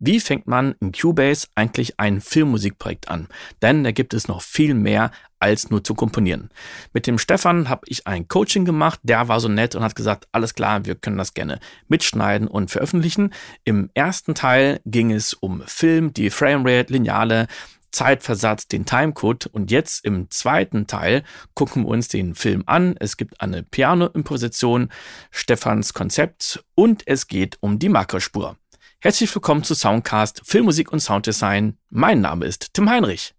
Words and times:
Wie 0.00 0.20
fängt 0.20 0.46
man 0.46 0.76
in 0.80 0.92
Cubase 0.92 1.48
eigentlich 1.56 1.98
ein 1.98 2.20
Filmmusikprojekt 2.20 3.08
an? 3.08 3.26
Denn 3.62 3.82
da 3.82 3.90
gibt 3.90 4.14
es 4.14 4.28
noch 4.28 4.42
viel 4.42 4.74
mehr 4.74 5.10
als 5.40 5.70
nur 5.70 5.82
zu 5.82 5.94
komponieren. 5.94 6.50
Mit 6.92 7.06
dem 7.06 7.18
Stefan 7.18 7.68
habe 7.68 7.82
ich 7.86 8.06
ein 8.06 8.28
Coaching 8.28 8.64
gemacht, 8.64 9.00
der 9.02 9.28
war 9.28 9.40
so 9.40 9.48
nett 9.48 9.74
und 9.74 9.82
hat 9.82 9.96
gesagt, 9.96 10.28
alles 10.32 10.54
klar, 10.54 10.84
wir 10.84 10.94
können 10.94 11.18
das 11.18 11.34
gerne 11.34 11.58
mitschneiden 11.88 12.46
und 12.46 12.70
veröffentlichen. 12.70 13.32
Im 13.64 13.90
ersten 13.94 14.34
Teil 14.34 14.80
ging 14.84 15.12
es 15.12 15.34
um 15.34 15.62
Film, 15.66 16.12
die 16.12 16.30
Framerate, 16.30 16.92
Lineale, 16.92 17.46
Zeitversatz, 17.90 18.68
den 18.68 18.84
Timecode 18.84 19.46
und 19.46 19.70
jetzt 19.70 20.04
im 20.04 20.30
zweiten 20.30 20.86
Teil 20.86 21.24
gucken 21.54 21.84
wir 21.84 21.88
uns 21.88 22.08
den 22.08 22.34
Film 22.34 22.62
an. 22.66 22.96
Es 23.00 23.16
gibt 23.16 23.40
eine 23.40 23.62
Piano-Imposition, 23.62 24.90
Stefans 25.30 25.94
Konzept 25.94 26.64
und 26.74 27.02
es 27.06 27.26
geht 27.26 27.56
um 27.60 27.78
die 27.78 27.88
Makrospur. 27.88 28.56
Herzlich 29.00 29.32
willkommen 29.32 29.62
zu 29.62 29.76
Soundcast 29.76 30.42
Filmmusik 30.44 30.90
und 30.92 30.98
Sounddesign. 30.98 31.78
Mein 31.88 32.20
Name 32.20 32.46
ist 32.46 32.74
Tim 32.74 32.90
Heinrich. 32.90 33.32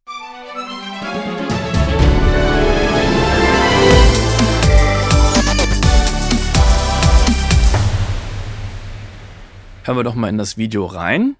Hören 9.83 9.97
wir 9.97 10.03
doch 10.05 10.15
mal 10.15 10.29
in 10.29 10.37
das 10.37 10.55
Video 10.55 10.85
rein. 10.85 11.35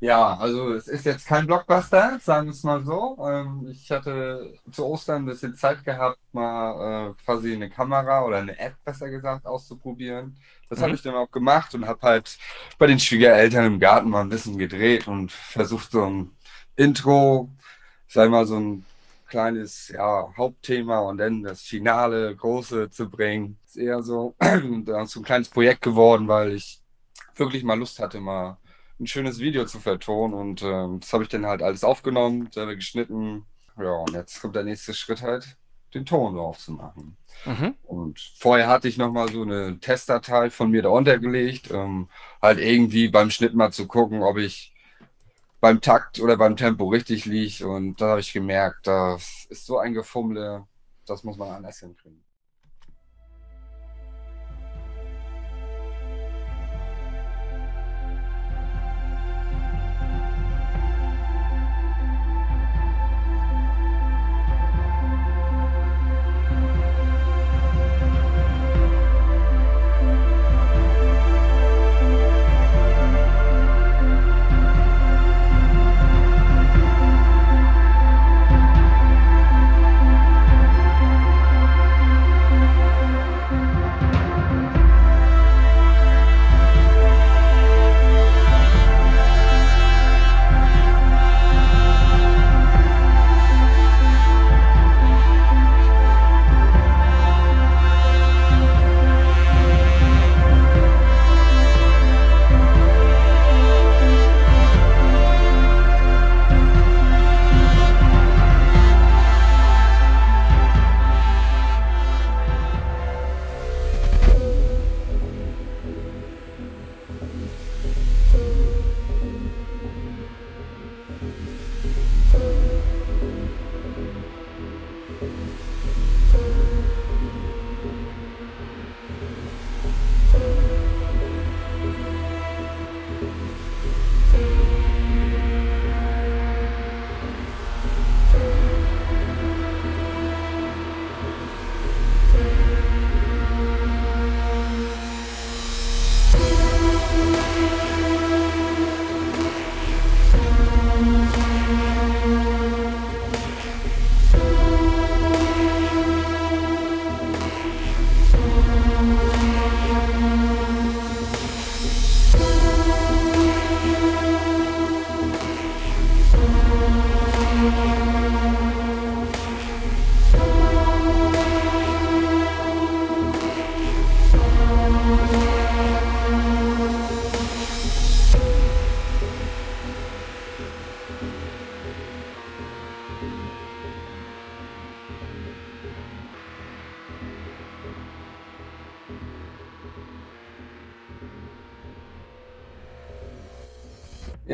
Ja, 0.00 0.36
also 0.36 0.72
es 0.74 0.86
ist 0.86 1.04
jetzt 1.06 1.26
kein 1.26 1.46
Blockbuster, 1.46 2.20
sagen 2.22 2.46
wir 2.46 2.52
es 2.52 2.62
mal 2.62 2.84
so. 2.84 3.18
Ähm, 3.28 3.66
ich 3.68 3.90
hatte 3.90 4.54
zu 4.70 4.86
Ostern 4.86 5.22
ein 5.22 5.26
bisschen 5.26 5.56
Zeit 5.56 5.84
gehabt, 5.84 6.18
mal 6.32 7.10
äh, 7.10 7.24
quasi 7.24 7.52
eine 7.52 7.68
Kamera 7.68 8.24
oder 8.24 8.38
eine 8.38 8.56
App, 8.60 8.76
besser 8.84 9.10
gesagt, 9.10 9.44
auszuprobieren. 9.44 10.36
Das 10.68 10.78
mhm. 10.78 10.82
habe 10.84 10.94
ich 10.94 11.02
dann 11.02 11.16
auch 11.16 11.30
gemacht 11.32 11.74
und 11.74 11.86
habe 11.86 12.00
halt 12.02 12.38
bei 12.78 12.86
den 12.86 13.00
Schwiegereltern 13.00 13.66
im 13.66 13.80
Garten 13.80 14.10
mal 14.10 14.20
ein 14.20 14.28
bisschen 14.28 14.56
gedreht 14.56 15.08
und 15.08 15.32
versucht 15.32 15.90
so 15.90 16.04
ein 16.04 16.30
Intro, 16.76 17.50
sei 18.06 18.28
mal 18.28 18.46
so 18.46 18.56
ein 18.56 18.84
kleines 19.26 19.88
ja, 19.88 20.32
Hauptthema 20.36 21.00
und 21.00 21.18
dann 21.18 21.42
das 21.42 21.62
Finale, 21.62 22.36
große 22.36 22.90
zu 22.90 23.10
bringen. 23.10 23.58
Ist 23.66 23.76
eher 23.76 24.02
so, 24.02 24.36
so 25.06 25.20
ein 25.20 25.24
kleines 25.24 25.48
Projekt 25.48 25.82
geworden, 25.82 26.28
weil 26.28 26.52
ich 26.52 26.80
wirklich 27.34 27.64
mal 27.64 27.78
Lust 27.78 27.98
hatte, 27.98 28.20
mal 28.20 28.58
ein 29.00 29.06
schönes 29.06 29.38
Video 29.38 29.64
zu 29.64 29.80
vertonen. 29.80 30.34
Und 30.34 30.62
ähm, 30.62 31.00
das 31.00 31.12
habe 31.12 31.22
ich 31.22 31.28
dann 31.28 31.46
halt 31.46 31.62
alles 31.62 31.84
aufgenommen, 31.84 32.48
selber 32.52 32.74
geschnitten. 32.74 33.44
Ja, 33.78 33.92
und 33.92 34.12
jetzt 34.12 34.40
kommt 34.40 34.56
der 34.56 34.64
nächste 34.64 34.94
Schritt 34.94 35.22
halt, 35.22 35.56
den 35.94 36.04
Ton 36.04 36.34
drauf 36.34 36.58
zu 36.58 36.72
machen. 36.72 37.16
Mhm. 37.44 37.74
Und 37.84 38.20
vorher 38.38 38.68
hatte 38.68 38.88
ich 38.88 38.98
nochmal 38.98 39.30
so 39.30 39.42
eine 39.42 39.78
Testdatei 39.80 40.50
von 40.50 40.70
mir 40.70 40.82
da 40.82 40.88
untergelegt, 40.88 41.70
ähm, 41.70 42.08
halt 42.42 42.58
irgendwie 42.58 43.08
beim 43.08 43.30
Schnitt 43.30 43.54
mal 43.54 43.72
zu 43.72 43.86
gucken, 43.86 44.22
ob 44.22 44.38
ich 44.38 44.74
beim 45.60 45.80
Takt 45.80 46.20
oder 46.20 46.36
beim 46.36 46.56
Tempo 46.56 46.88
richtig 46.88 47.24
liege. 47.24 47.66
Und 47.68 48.00
da 48.00 48.08
habe 48.10 48.20
ich 48.20 48.32
gemerkt, 48.32 48.86
das 48.86 49.46
ist 49.48 49.66
so 49.66 49.78
ein 49.78 49.94
Gefummle, 49.94 50.66
das 51.06 51.24
muss 51.24 51.36
man 51.36 51.50
anders 51.50 51.80
hinkriegen. 51.80 52.24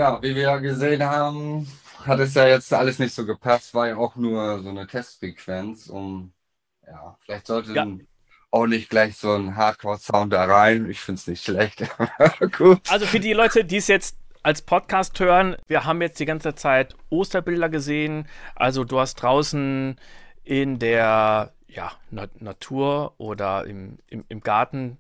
Ja, 0.04 0.22
wie 0.22 0.34
wir 0.34 0.42
ja 0.42 0.58
gesehen 0.58 1.02
haben, 1.02 1.66
hat 2.04 2.20
es 2.20 2.34
ja 2.34 2.46
jetzt 2.46 2.74
alles 2.74 2.98
nicht 2.98 3.14
so 3.14 3.24
gepasst, 3.24 3.72
war 3.72 3.88
ja 3.88 3.96
auch 3.96 4.16
nur 4.16 4.62
so 4.62 4.68
eine 4.68 4.86
Testfrequenz. 4.86 5.86
Und 5.86 6.34
ja, 6.86 7.16
vielleicht 7.20 7.46
sollte 7.46 7.72
ja. 7.72 7.86
auch 8.50 8.66
nicht 8.66 8.90
gleich 8.90 9.16
so 9.16 9.34
ein 9.34 9.56
Hardcore-Sound 9.56 10.30
da 10.30 10.44
rein. 10.44 10.90
Ich 10.90 11.00
finde 11.00 11.20
es 11.20 11.26
nicht 11.26 11.42
schlecht. 11.42 11.84
Gut. 12.58 12.82
Also 12.90 13.06
für 13.06 13.18
die 13.18 13.32
Leute, 13.32 13.64
die 13.64 13.78
es 13.78 13.88
jetzt 13.88 14.18
als 14.42 14.60
Podcast 14.60 15.18
hören, 15.20 15.56
wir 15.68 15.86
haben 15.86 16.02
jetzt 16.02 16.20
die 16.20 16.26
ganze 16.26 16.54
Zeit 16.54 16.94
Osterbilder 17.08 17.70
gesehen. 17.70 18.28
Also 18.54 18.84
du 18.84 19.00
hast 19.00 19.14
draußen 19.14 19.98
in 20.42 20.78
der 20.78 21.54
ja, 21.66 21.92
Na 22.10 22.26
Natur 22.40 23.14
oder 23.16 23.64
im, 23.64 23.96
im, 24.08 24.26
im 24.28 24.40
Garten 24.40 24.98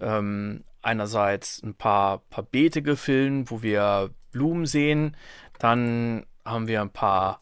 ähm, 0.00 0.64
einerseits 0.82 1.62
ein 1.62 1.74
paar, 1.74 2.18
paar 2.30 2.42
Beete 2.42 2.82
gefilmt, 2.82 3.52
wo 3.52 3.62
wir 3.62 4.10
Blumen 4.30 4.66
sehen. 4.66 5.16
Dann 5.58 6.26
haben 6.44 6.66
wir 6.66 6.80
ein 6.80 6.90
paar 6.90 7.40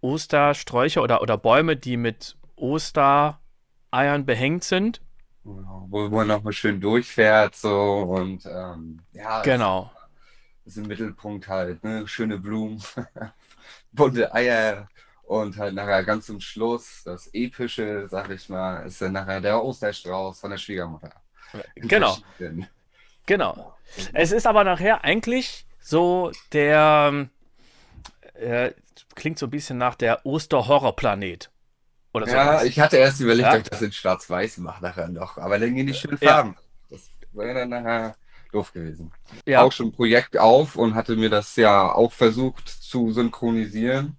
Ostersträucher 0.00 1.02
oder, 1.02 1.22
oder 1.22 1.36
Bäume, 1.36 1.76
die 1.76 1.96
mit 1.96 2.36
Ostereiern 2.56 3.36
behängt 4.24 4.64
sind. 4.64 5.00
Genau, 5.44 5.86
wo 5.88 6.08
man 6.08 6.28
nochmal 6.28 6.52
schön 6.52 6.80
durchfährt, 6.80 7.56
so 7.56 8.02
und 8.02 8.44
ähm, 8.46 9.00
ja. 9.12 9.42
Genau. 9.42 9.90
Das 10.64 10.74
ist 10.74 10.82
im 10.82 10.88
Mittelpunkt 10.88 11.48
halt, 11.48 11.82
ne? 11.82 12.06
Schöne 12.06 12.38
Blumen, 12.38 12.82
bunte 13.92 14.32
Eier 14.34 14.88
und 15.22 15.56
halt 15.56 15.74
nachher 15.74 16.04
ganz 16.04 16.26
zum 16.26 16.40
Schluss, 16.40 17.02
das 17.04 17.30
Epische, 17.32 18.06
sag 18.08 18.30
ich 18.30 18.48
mal, 18.48 18.86
ist 18.86 19.00
dann 19.00 19.12
nachher 19.12 19.40
der 19.40 19.62
Osterstrauß 19.62 20.40
von 20.40 20.50
der 20.50 20.58
Schwiegermutter. 20.58 21.12
Genau. 21.76 22.16
Genau. 23.26 23.76
Es 24.12 24.32
ist 24.32 24.44
aber 24.44 24.64
nachher 24.64 25.04
eigentlich 25.04 25.64
so 25.90 26.30
der 26.52 27.28
äh, 28.34 28.72
klingt 29.14 29.38
so 29.38 29.46
ein 29.46 29.50
bisschen 29.50 29.78
nach 29.78 29.96
der 29.96 30.24
Osterhorrorplanet. 30.24 31.50
Oder 32.12 32.26
so. 32.26 32.32
Ja, 32.32 32.62
ich 32.64 32.80
hatte 32.80 32.96
erst 32.96 33.20
überlegt, 33.20 33.48
ja? 33.48 33.54
ob 33.54 33.62
ich 33.62 33.68
das 33.68 33.82
in 33.82 33.92
Schwarz-Weiß 33.92 34.58
mache 34.58 34.82
nachher 34.82 35.08
noch, 35.08 35.38
aber 35.38 35.58
dann 35.58 35.74
gehen 35.74 35.86
die 35.86 35.94
schönen 35.94 36.18
Farben. 36.18 36.56
Ja. 36.56 36.96
Das 36.96 37.10
wäre 37.32 37.54
dann 37.54 37.70
nachher 37.70 38.16
doof 38.52 38.72
gewesen. 38.72 39.12
Ja. 39.46 39.62
Auch 39.62 39.72
schon 39.72 39.88
ein 39.88 39.92
Projekt 39.92 40.38
auf 40.38 40.76
und 40.76 40.94
hatte 40.94 41.16
mir 41.16 41.30
das 41.30 41.54
ja 41.56 41.92
auch 41.92 42.12
versucht 42.12 42.68
zu 42.68 43.12
synchronisieren. 43.12 44.16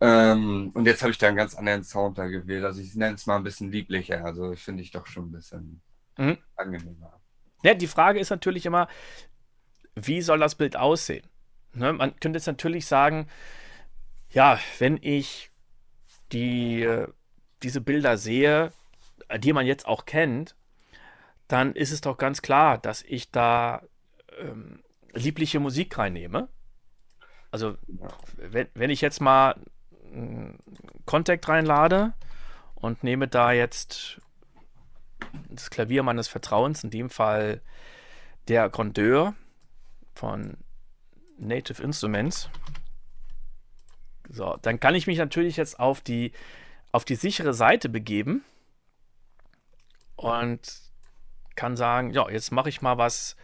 Ähm, 0.00 0.70
und 0.74 0.86
jetzt 0.86 1.02
habe 1.02 1.10
ich 1.10 1.18
da 1.18 1.28
einen 1.28 1.36
ganz 1.36 1.54
anderen 1.54 1.84
Sound 1.84 2.18
da 2.18 2.26
gewählt. 2.26 2.64
Also 2.64 2.80
ich 2.80 2.94
nenne 2.94 3.14
es 3.14 3.26
mal 3.26 3.36
ein 3.36 3.44
bisschen 3.44 3.70
lieblicher. 3.70 4.24
Also 4.24 4.52
ich 4.52 4.62
finde 4.62 4.82
ich 4.82 4.90
doch 4.90 5.06
schon 5.06 5.28
ein 5.28 5.32
bisschen 5.32 5.82
mhm. 6.16 6.38
angenehmer. 6.56 7.20
Ja, 7.62 7.74
die 7.74 7.86
Frage 7.86 8.20
ist 8.20 8.30
natürlich 8.30 8.66
immer, 8.66 8.88
wie 9.96 10.20
soll 10.20 10.38
das 10.38 10.54
Bild 10.54 10.76
aussehen? 10.76 11.26
Ne, 11.72 11.92
man 11.92 12.18
könnte 12.20 12.38
jetzt 12.38 12.46
natürlich 12.46 12.86
sagen, 12.86 13.26
ja, 14.30 14.58
wenn 14.78 14.98
ich 15.02 15.50
die, 16.32 16.82
äh, 16.82 17.08
diese 17.62 17.80
Bilder 17.80 18.16
sehe, 18.16 18.72
die 19.38 19.52
man 19.52 19.66
jetzt 19.66 19.86
auch 19.86 20.04
kennt, 20.04 20.54
dann 21.48 21.74
ist 21.74 21.92
es 21.92 22.00
doch 22.00 22.18
ganz 22.18 22.42
klar, 22.42 22.78
dass 22.78 23.02
ich 23.02 23.30
da 23.30 23.82
ähm, 24.38 24.82
liebliche 25.12 25.60
Musik 25.60 25.96
reinnehme. 25.98 26.48
Also, 27.50 27.76
wenn, 28.36 28.68
wenn 28.74 28.90
ich 28.90 29.00
jetzt 29.00 29.20
mal 29.20 29.56
Contact 31.04 31.48
reinlade 31.48 32.14
und 32.74 33.04
nehme 33.04 33.28
da 33.28 33.52
jetzt 33.52 34.20
das 35.48 35.70
Klavier 35.70 36.02
meines 36.02 36.28
Vertrauens, 36.28 36.84
in 36.84 36.90
dem 36.90 37.10
Fall 37.10 37.60
der 38.48 38.68
Grandeur 38.68 39.34
von 40.16 40.56
Native 41.38 41.82
Instruments. 41.82 42.48
So, 44.28 44.56
dann 44.62 44.80
kann 44.80 44.94
ich 44.94 45.06
mich 45.06 45.18
natürlich 45.18 45.56
jetzt 45.56 45.78
auf 45.78 46.00
die, 46.00 46.32
auf 46.90 47.04
die 47.04 47.14
sichere 47.14 47.54
Seite 47.54 47.88
begeben 47.88 48.44
und 50.16 50.60
kann 51.54 51.76
sagen, 51.76 52.10
ja, 52.10 52.28
jetzt 52.28 52.50
mache 52.50 52.68
ich 52.68 52.82
mal 52.82 52.98
was, 52.98 53.36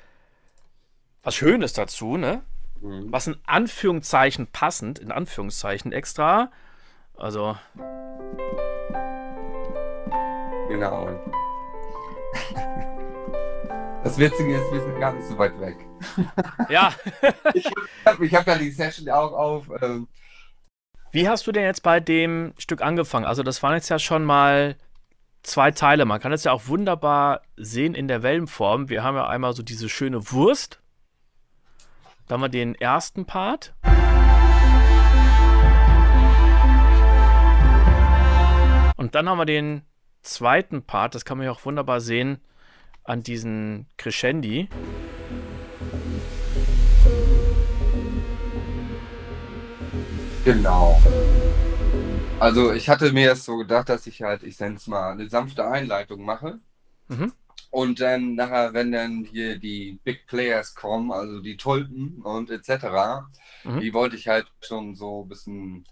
was 1.22 1.34
Schönes 1.34 1.72
dazu, 1.72 2.16
ne? 2.16 2.42
Mhm. 2.80 3.12
Was 3.12 3.26
in 3.26 3.36
Anführungszeichen 3.44 4.48
passend, 4.48 4.98
in 4.98 5.12
Anführungszeichen 5.12 5.92
extra. 5.92 6.50
Also. 7.14 7.56
Genau. 10.68 11.08
Das 14.12 14.18
Witzige 14.18 14.56
ist, 14.58 14.70
wir 14.70 14.80
sind 14.82 15.00
gar 15.00 15.14
nicht 15.14 15.26
so 15.26 15.38
weit 15.38 15.58
weg. 15.58 15.78
Ja. 16.68 16.92
ich 17.54 17.64
habe 18.04 18.30
hab 18.30 18.46
ja 18.46 18.58
die 18.58 18.70
Session 18.70 19.08
auch 19.08 19.32
auf. 19.32 19.70
Ähm, 19.80 20.06
Wie 21.12 21.26
hast 21.26 21.46
du 21.46 21.52
denn 21.52 21.64
jetzt 21.64 21.82
bei 21.82 21.98
dem 21.98 22.52
Stück 22.58 22.82
angefangen? 22.82 23.24
Also, 23.24 23.42
das 23.42 23.62
waren 23.62 23.72
jetzt 23.72 23.88
ja 23.88 23.98
schon 23.98 24.22
mal 24.24 24.76
zwei 25.42 25.70
Teile. 25.70 26.04
Man 26.04 26.20
kann 26.20 26.30
es 26.30 26.44
ja 26.44 26.52
auch 26.52 26.66
wunderbar 26.66 27.40
sehen 27.56 27.94
in 27.94 28.06
der 28.06 28.22
Wellenform. 28.22 28.90
Wir 28.90 29.02
haben 29.02 29.16
ja 29.16 29.28
einmal 29.28 29.54
so 29.54 29.62
diese 29.62 29.88
schöne 29.88 30.30
Wurst. 30.30 30.82
Da 32.28 32.34
haben 32.34 32.42
wir 32.42 32.50
den 32.50 32.74
ersten 32.74 33.24
Part. 33.24 33.72
Und 38.98 39.14
dann 39.14 39.26
haben 39.26 39.38
wir 39.38 39.46
den 39.46 39.86
zweiten 40.20 40.82
Part. 40.82 41.14
Das 41.14 41.24
kann 41.24 41.38
man 41.38 41.46
ja 41.46 41.52
auch 41.52 41.64
wunderbar 41.64 42.02
sehen 42.02 42.42
an 43.04 43.22
diesen 43.22 43.86
Crescendi. 43.96 44.68
Genau. 50.44 51.00
Also 52.40 52.72
ich 52.72 52.88
hatte 52.88 53.12
mir 53.12 53.26
jetzt 53.26 53.44
so 53.44 53.56
gedacht, 53.56 53.88
dass 53.88 54.06
ich 54.06 54.22
halt, 54.22 54.42
ich 54.42 54.58
nenne 54.58 54.74
es 54.74 54.88
mal, 54.88 55.12
eine 55.12 55.28
sanfte 55.28 55.64
Einleitung 55.66 56.24
mache. 56.24 56.58
Mhm. 57.08 57.32
Und 57.70 58.00
dann 58.00 58.34
nachher, 58.34 58.74
wenn 58.74 58.92
dann 58.92 59.24
hier 59.24 59.58
die 59.58 59.98
Big 60.04 60.26
Players 60.26 60.74
kommen, 60.74 61.12
also 61.12 61.40
die 61.40 61.56
Tulpen 61.56 62.20
und 62.22 62.50
etc., 62.50 63.24
mhm. 63.64 63.80
die 63.80 63.94
wollte 63.94 64.16
ich 64.16 64.28
halt 64.28 64.46
schon 64.60 64.94
so 64.94 65.22
ein 65.22 65.28
bisschen 65.28 65.84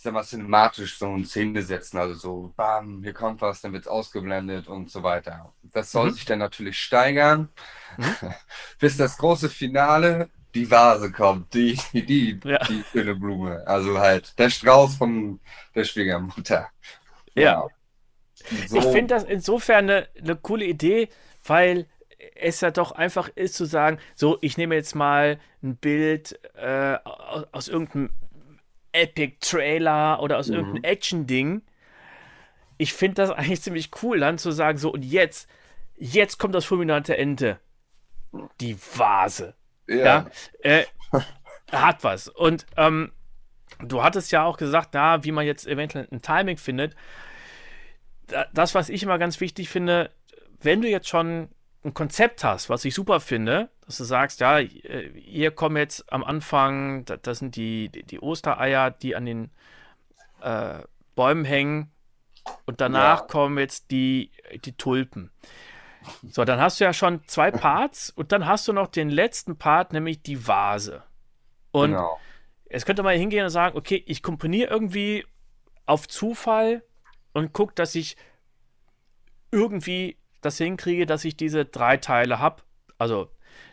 ich 0.00 0.04
sag 0.04 0.14
mal, 0.14 0.24
cinematisch 0.24 0.96
so 0.96 1.14
in 1.14 1.26
Szene 1.26 1.60
setzen. 1.60 1.98
Also 1.98 2.14
so, 2.14 2.52
bam, 2.56 3.02
hier 3.02 3.12
kommt 3.12 3.42
was, 3.42 3.60
dann 3.60 3.74
wird 3.74 3.82
es 3.82 3.86
ausgeblendet 3.86 4.66
und 4.66 4.90
so 4.90 5.02
weiter. 5.02 5.52
Das 5.62 5.92
soll 5.92 6.08
mhm. 6.08 6.14
sich 6.14 6.24
dann 6.24 6.38
natürlich 6.38 6.78
steigern, 6.78 7.50
mhm. 7.98 8.16
bis 8.78 8.96
das 8.96 9.18
große 9.18 9.50
Finale, 9.50 10.30
die 10.54 10.70
Vase 10.70 11.12
kommt, 11.12 11.52
die, 11.52 11.78
die, 11.92 12.06
die, 12.06 12.40
ja. 12.44 12.64
die 12.64 12.82
schöne 12.90 13.14
Blume. 13.14 13.62
Also 13.66 13.98
halt 13.98 14.38
der 14.38 14.48
Strauß 14.48 14.96
von 14.96 15.38
der 15.74 15.84
Schwiegermutter. 15.84 16.70
Ja. 17.34 17.66
So. 18.68 18.78
Ich 18.78 18.84
finde 18.86 19.14
das 19.14 19.24
insofern 19.24 19.90
eine, 19.90 20.08
eine 20.18 20.34
coole 20.34 20.64
Idee, 20.64 21.10
weil 21.44 21.86
es 22.36 22.62
ja 22.62 22.70
doch 22.70 22.92
einfach 22.92 23.28
ist 23.34 23.54
zu 23.54 23.66
sagen, 23.66 23.98
so, 24.14 24.38
ich 24.40 24.56
nehme 24.56 24.76
jetzt 24.76 24.94
mal 24.94 25.38
ein 25.62 25.76
Bild 25.76 26.40
äh, 26.54 26.96
aus, 27.04 27.44
aus 27.52 27.68
irgendeinem 27.68 28.08
Epic-Trailer 28.92 30.20
oder 30.22 30.38
aus 30.38 30.48
mhm. 30.48 30.54
irgendeinem 30.54 30.84
Action-Ding. 30.84 31.62
Ich 32.78 32.92
finde 32.92 33.14
das 33.22 33.30
eigentlich 33.36 33.62
ziemlich 33.62 33.90
cool, 34.02 34.20
dann 34.20 34.38
zu 34.38 34.50
sagen, 34.50 34.78
so, 34.78 34.92
und 34.92 35.04
jetzt, 35.04 35.48
jetzt 35.96 36.38
kommt 36.38 36.54
das 36.54 36.64
fulminante 36.64 37.16
Ende. 37.16 37.58
Die 38.60 38.76
Vase. 38.76 39.54
Ja. 39.86 39.96
ja 39.96 40.26
äh, 40.62 40.84
hat 41.72 42.04
was. 42.04 42.28
Und 42.28 42.66
ähm, 42.76 43.12
du 43.80 44.02
hattest 44.02 44.32
ja 44.32 44.44
auch 44.44 44.56
gesagt, 44.56 44.94
da, 44.94 45.24
wie 45.24 45.32
man 45.32 45.46
jetzt 45.46 45.66
eventuell 45.66 46.08
ein 46.10 46.22
Timing 46.22 46.56
findet. 46.56 46.94
Das, 48.52 48.74
was 48.74 48.88
ich 48.88 49.02
immer 49.02 49.18
ganz 49.18 49.40
wichtig 49.40 49.68
finde, 49.68 50.10
wenn 50.60 50.82
du 50.82 50.88
jetzt 50.88 51.08
schon 51.08 51.48
ein 51.84 51.94
Konzept 51.94 52.44
hast, 52.44 52.70
was 52.70 52.84
ich 52.84 52.94
super 52.94 53.20
finde, 53.20 53.70
dass 53.90 53.96
du 53.96 54.04
sagst, 54.04 54.38
ja, 54.38 54.60
äh, 54.60 55.10
hier 55.16 55.50
kommen 55.50 55.76
jetzt 55.76 56.12
am 56.12 56.22
Anfang, 56.22 57.04
das 57.22 57.40
sind 57.40 57.56
die, 57.56 57.88
die 57.88 58.20
Ostereier, 58.20 58.92
die 58.92 59.16
an 59.16 59.26
den 59.26 59.50
äh, 60.40 60.78
Bäumen 61.16 61.44
hängen 61.44 61.90
und 62.66 62.80
danach 62.80 63.22
ja. 63.22 63.26
kommen 63.26 63.58
jetzt 63.58 63.90
die, 63.90 64.30
die 64.64 64.76
Tulpen. 64.76 65.32
So, 66.30 66.44
dann 66.44 66.60
hast 66.60 66.78
du 66.78 66.84
ja 66.84 66.92
schon 66.92 67.26
zwei 67.26 67.50
Parts 67.50 68.10
und 68.10 68.30
dann 68.30 68.46
hast 68.46 68.68
du 68.68 68.72
noch 68.72 68.86
den 68.86 69.10
letzten 69.10 69.58
Part, 69.58 69.92
nämlich 69.92 70.22
die 70.22 70.46
Vase. 70.46 71.02
Und 71.72 71.90
genau. 71.90 72.20
jetzt 72.70 72.86
könnte 72.86 73.02
man 73.02 73.18
hingehen 73.18 73.42
und 73.42 73.50
sagen, 73.50 73.76
okay, 73.76 74.04
ich 74.06 74.22
komponiere 74.22 74.70
irgendwie 74.70 75.26
auf 75.84 76.06
Zufall 76.06 76.84
und 77.32 77.52
gucke, 77.52 77.74
dass 77.74 77.96
ich 77.96 78.16
irgendwie 79.50 80.16
das 80.42 80.58
hinkriege, 80.58 81.06
dass 81.06 81.24
ich 81.24 81.36
diese 81.36 81.64
drei 81.64 81.96
Teile 81.96 82.38
habe. 82.38 82.62
Also 82.98 83.30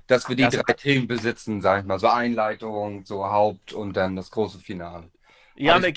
dass 0.08 0.28
wir 0.28 0.36
die 0.36 0.44
das 0.44 0.54
drei 0.54 0.74
Themen 0.74 1.08
besitzen, 1.08 1.62
sag 1.62 1.82
ich 1.82 1.86
mal, 1.86 2.00
so 2.00 2.08
Einleitung, 2.08 3.06
so 3.06 3.26
Haupt 3.26 3.74
und 3.74 3.96
dann 3.96 4.16
das 4.16 4.32
große 4.32 4.60
Finale. 4.60 5.10
Ja, 5.56 5.76
aber, 5.76 5.88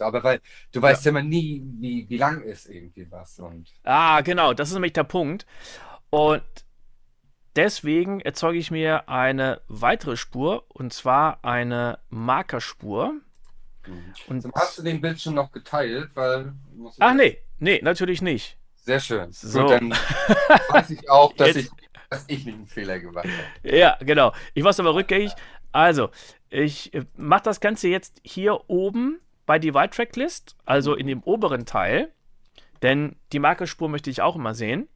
aber 0.00 0.22
weil 0.22 0.40
du 0.72 0.82
weißt 0.82 1.04
ja 1.04 1.10
immer 1.10 1.22
nie, 1.22 1.62
wie, 1.78 2.08
wie 2.08 2.18
lang 2.18 2.42
ist 2.42 2.68
irgendwie 2.68 3.10
was. 3.10 3.38
Und 3.38 3.68
ah, 3.84 4.20
genau, 4.20 4.52
das 4.52 4.68
ist 4.68 4.74
nämlich 4.74 4.92
der 4.92 5.04
Punkt. 5.04 5.46
Und 6.10 6.42
deswegen 7.56 8.20
erzeuge 8.20 8.58
ich 8.58 8.70
mir 8.70 9.08
eine 9.08 9.60
weitere 9.68 10.16
Spur 10.16 10.64
und 10.68 10.92
zwar 10.92 11.44
eine 11.44 11.98
Markerspur. 12.10 13.14
Mhm. 13.86 14.14
Und 14.28 14.42
so, 14.42 14.50
hast 14.54 14.78
du 14.78 14.82
den 14.82 15.00
Bildschirm 15.00 15.34
noch 15.34 15.52
geteilt? 15.52 16.10
Weil, 16.14 16.52
Ach 16.98 17.14
nee, 17.14 17.38
nee, 17.58 17.80
natürlich 17.82 18.20
nicht. 18.20 18.58
Sehr 18.74 19.00
schön. 19.00 19.32
So, 19.32 19.62
Gut, 19.62 19.70
dann 19.70 19.90
weiß 20.70 20.90
ich 20.90 21.08
auch, 21.08 21.32
dass 21.34 21.54
ich 21.54 21.70
dass 22.10 22.24
ich 22.26 22.44
nicht 22.44 22.54
einen 22.54 22.66
Fehler 22.66 22.98
gemacht 22.98 23.26
habe. 23.26 23.76
Ja, 23.76 23.96
genau. 24.00 24.32
Ich 24.52 24.62
mache 24.62 24.72
es 24.72 24.80
aber 24.80 24.94
rückgängig. 24.94 25.32
Also, 25.72 26.10
ich 26.48 26.92
äh, 26.92 27.06
mache 27.16 27.44
das 27.44 27.60
Ganze 27.60 27.88
jetzt 27.88 28.20
hier 28.24 28.68
oben 28.68 29.20
bei 29.46 29.58
die 29.58 29.72
White 29.72 29.94
Tracklist, 29.96 30.56
also 30.66 30.94
in 30.94 31.06
dem 31.06 31.22
oberen 31.22 31.66
Teil. 31.66 32.12
Denn 32.82 33.16
die 33.32 33.38
Markerspur 33.38 33.88
möchte 33.88 34.10
ich 34.10 34.22
auch 34.22 34.36
immer 34.36 34.54
sehen. 34.54 34.88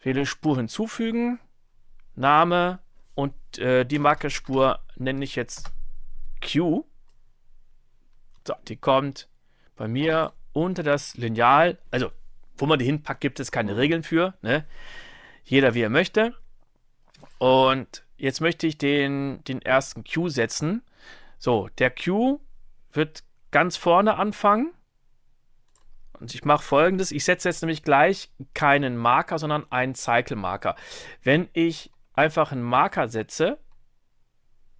Wähle 0.00 0.24
Spur 0.24 0.56
hinzufügen, 0.56 1.38
Name 2.14 2.78
und 3.14 3.34
äh, 3.58 3.84
die 3.84 3.98
Markerspur 3.98 4.80
nenne 4.96 5.24
ich 5.24 5.36
jetzt 5.36 5.70
Q. 6.40 6.84
So, 8.46 8.54
die 8.68 8.76
kommt 8.76 9.28
bei 9.74 9.88
mir 9.88 10.32
unter 10.52 10.82
das 10.82 11.16
Lineal. 11.16 11.78
Also, 11.90 12.10
wo 12.56 12.64
man 12.64 12.78
die 12.78 12.86
hinpackt, 12.86 13.20
gibt 13.20 13.40
es 13.40 13.52
keine 13.52 13.76
Regeln 13.76 14.02
für. 14.02 14.34
Ne? 14.40 14.64
Jeder 15.46 15.74
wie 15.74 15.82
er 15.82 15.90
möchte. 15.90 16.34
Und 17.38 18.04
jetzt 18.16 18.40
möchte 18.40 18.66
ich 18.66 18.76
den, 18.76 19.42
den 19.44 19.62
ersten 19.62 20.04
Q 20.04 20.28
setzen. 20.28 20.82
So, 21.38 21.68
der 21.78 21.90
Q 21.90 22.40
wird 22.92 23.22
ganz 23.52 23.76
vorne 23.76 24.16
anfangen. 24.16 24.72
Und 26.18 26.34
ich 26.34 26.44
mache 26.44 26.64
folgendes: 26.64 27.12
Ich 27.12 27.24
setze 27.24 27.48
jetzt 27.48 27.62
nämlich 27.62 27.84
gleich 27.84 28.30
keinen 28.54 28.96
Marker, 28.96 29.38
sondern 29.38 29.70
einen 29.70 29.94
Cycle-Marker. 29.94 30.74
Wenn 31.22 31.48
ich 31.52 31.92
einfach 32.12 32.50
einen 32.50 32.62
Marker 32.62 33.08
setze, 33.08 33.58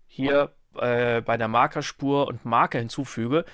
hier 0.06 0.52
äh, 0.74 1.20
bei 1.20 1.36
der 1.36 1.48
Markerspur 1.48 2.26
und 2.26 2.44
Marker 2.44 2.78
hinzufüge, 2.78 3.44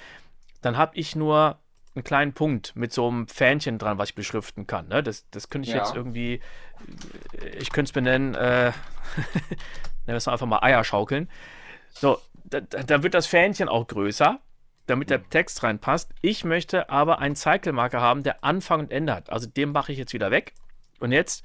dann 0.62 0.78
habe 0.78 0.96
ich 0.96 1.14
nur 1.14 1.58
einen 1.94 2.04
kleinen 2.04 2.32
Punkt 2.32 2.74
mit 2.74 2.92
so 2.92 3.08
einem 3.08 3.28
Fähnchen 3.28 3.78
dran, 3.78 3.98
was 3.98 4.10
ich 4.10 4.14
beschriften 4.14 4.66
kann. 4.66 4.88
Ne? 4.88 5.02
Das, 5.02 5.28
das 5.30 5.50
könnte 5.50 5.68
ich 5.68 5.74
ja. 5.74 5.82
jetzt 5.82 5.94
irgendwie, 5.94 6.40
ich 7.58 7.70
könnte 7.70 7.88
es 7.88 7.92
benennen, 7.92 8.34
äh, 8.34 8.72
nennen 9.26 10.06
wir 10.06 10.16
es 10.16 10.28
einfach 10.28 10.46
mal 10.46 10.62
Eier 10.62 10.84
schaukeln. 10.84 11.28
So, 11.90 12.18
da, 12.44 12.60
da, 12.60 13.02
wird 13.02 13.14
das 13.14 13.26
Fähnchen 13.26 13.68
auch 13.68 13.86
größer, 13.86 14.40
damit 14.86 15.10
der 15.10 15.28
Text 15.28 15.62
reinpasst. 15.62 16.12
Ich 16.22 16.44
möchte 16.44 16.88
aber 16.88 17.18
einen 17.18 17.36
Cycle-Marker 17.36 18.00
haben, 18.00 18.22
der 18.22 18.42
Anfang 18.42 18.80
und 18.80 18.90
Ende 18.90 19.14
hat. 19.14 19.30
Also 19.30 19.46
den 19.46 19.72
mache 19.72 19.92
ich 19.92 19.98
jetzt 19.98 20.14
wieder 20.14 20.30
weg. 20.30 20.54
Und 21.00 21.12
jetzt 21.12 21.44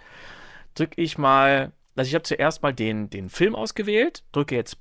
drücke 0.75 1.01
ich 1.01 1.17
mal, 1.17 1.73
also 1.95 2.07
ich 2.07 2.15
habe 2.15 2.23
zuerst 2.23 2.63
mal 2.63 2.73
den, 2.73 3.09
den 3.09 3.29
Film 3.29 3.55
ausgewählt, 3.55 4.23
drücke 4.31 4.55
jetzt 4.55 4.77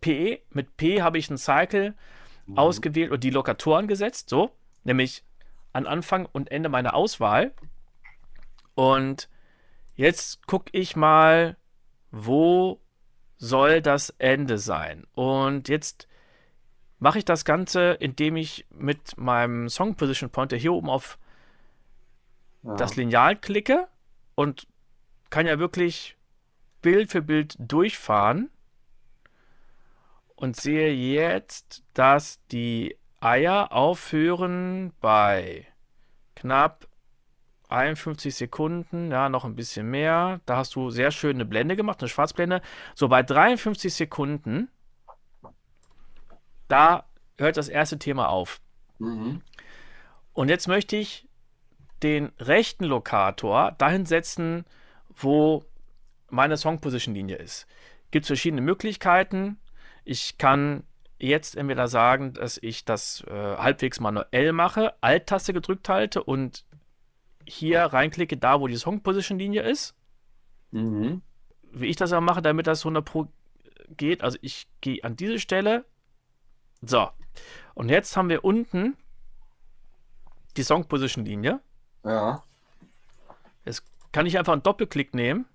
P. 0.00 0.42
Mit 0.50 0.76
P 0.76 1.02
habe 1.02 1.18
ich 1.18 1.30
einen 1.30 1.38
Cycle 1.38 1.94
mhm. 2.46 2.58
ausgewählt 2.58 3.10
und 3.10 3.22
die 3.22 3.30
Lokatoren 3.30 3.86
gesetzt, 3.86 4.28
so, 4.28 4.50
nämlich 4.84 5.24
an 5.72 5.86
Anfang 5.86 6.26
und 6.26 6.50
Ende 6.50 6.68
meiner 6.68 6.94
Auswahl. 6.94 7.52
Und 8.74 9.28
jetzt 9.96 10.46
gucke 10.46 10.70
ich 10.72 10.96
mal, 10.96 11.56
wo 12.10 12.80
soll 13.36 13.82
das 13.82 14.10
Ende 14.18 14.58
sein. 14.58 15.06
Und 15.12 15.68
jetzt 15.68 16.08
mache 16.98 17.18
ich 17.18 17.24
das 17.24 17.44
Ganze, 17.44 17.92
indem 17.92 18.36
ich 18.36 18.66
mit 18.70 19.16
meinem 19.18 19.68
Song 19.68 19.96
Position 19.96 20.30
Pointer 20.30 20.56
hier 20.56 20.72
oben 20.72 20.88
auf 20.88 21.18
ja. 22.62 22.74
das 22.76 22.96
Lineal 22.96 23.36
klicke 23.36 23.88
und 24.34 24.66
kann 25.30 25.46
ja 25.46 25.58
wirklich 25.58 26.16
Bild 26.80 27.10
für 27.10 27.22
Bild 27.22 27.56
durchfahren 27.58 28.50
und 30.36 30.56
sehe 30.56 30.92
jetzt, 30.92 31.82
dass 31.94 32.40
die 32.48 32.96
Eier 33.24 33.72
aufhören 33.72 34.92
bei 35.00 35.66
knapp 36.36 36.86
51 37.70 38.34
Sekunden, 38.34 39.10
ja, 39.10 39.30
noch 39.30 39.46
ein 39.46 39.56
bisschen 39.56 39.90
mehr. 39.90 40.40
Da 40.44 40.58
hast 40.58 40.74
du 40.74 40.90
sehr 40.90 41.10
schön 41.10 41.36
eine 41.36 41.46
Blende 41.46 41.74
gemacht, 41.74 42.00
eine 42.00 42.10
Schwarzblende. 42.10 42.60
So, 42.94 43.08
bei 43.08 43.22
53 43.22 43.92
Sekunden, 43.92 44.68
da 46.68 47.06
hört 47.38 47.56
das 47.56 47.68
erste 47.68 47.98
Thema 47.98 48.28
auf. 48.28 48.60
Mhm. 48.98 49.40
Und 50.34 50.50
jetzt 50.50 50.68
möchte 50.68 50.96
ich 50.96 51.26
den 52.02 52.30
rechten 52.38 52.84
Lokator 52.84 53.72
dahin 53.72 54.04
setzen, 54.04 54.66
wo 55.08 55.64
meine 56.28 56.58
Song 56.58 56.80
Position 56.80 57.14
Linie 57.14 57.36
ist. 57.36 57.66
Gibt 58.10 58.24
es 58.24 58.28
verschiedene 58.28 58.60
Möglichkeiten. 58.60 59.58
Ich 60.04 60.36
kann 60.36 60.84
jetzt 61.18 61.56
entweder 61.56 61.88
sagen, 61.88 62.32
dass 62.34 62.58
ich 62.60 62.84
das 62.84 63.22
äh, 63.26 63.56
halbwegs 63.56 64.00
manuell 64.00 64.52
mache, 64.52 64.94
Alt-Taste 65.00 65.52
gedrückt 65.52 65.88
halte 65.88 66.22
und 66.22 66.64
hier 67.46 67.82
reinklicke, 67.82 68.36
da 68.36 68.60
wo 68.60 68.68
die 68.68 68.76
Song 68.76 69.02
Position 69.02 69.38
Linie 69.38 69.62
ist. 69.62 69.94
Mhm. 70.70 71.22
Wie 71.72 71.86
ich 71.86 71.96
das 71.96 72.12
aber 72.12 72.20
mache, 72.20 72.42
damit 72.42 72.66
das 72.66 72.80
100 72.80 73.04
Pro 73.04 73.28
geht, 73.90 74.22
also 74.22 74.38
ich 74.40 74.68
gehe 74.80 75.02
an 75.04 75.16
diese 75.16 75.38
Stelle. 75.38 75.84
So. 76.82 77.08
Und 77.74 77.88
jetzt 77.88 78.16
haben 78.16 78.28
wir 78.28 78.44
unten 78.44 78.96
die 80.56 80.62
Song 80.62 80.86
Position 80.86 81.24
Linie. 81.24 81.60
Ja. 82.04 82.42
Jetzt 83.64 83.82
kann 84.12 84.26
ich 84.26 84.38
einfach 84.38 84.52
einen 84.52 84.62
Doppelklick 84.62 85.14
nehmen. 85.14 85.46